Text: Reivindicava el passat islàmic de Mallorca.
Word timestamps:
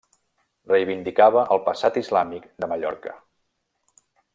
Reivindicava 0.71 1.45
el 1.57 1.63
passat 1.69 2.01
islàmic 2.03 2.51
de 2.65 2.73
Mallorca. 2.75 3.17